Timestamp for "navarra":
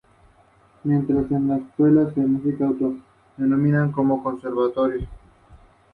3.45-5.07